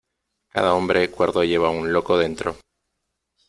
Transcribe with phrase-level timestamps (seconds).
[0.51, 2.57] Cada hombre cuerdo lleva un loco dentro.